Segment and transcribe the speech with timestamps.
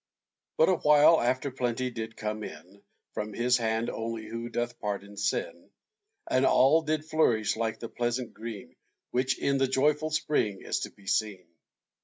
[0.57, 2.81] But a while after plenty did come in,
[3.13, 5.69] From His hand only who doth pardon sin,
[6.27, 8.75] And all did flourish like the pleasant green,
[9.11, 11.45] Which in the joyful spring is to be seen.